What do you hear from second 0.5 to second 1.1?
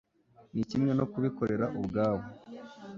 ni kimwe no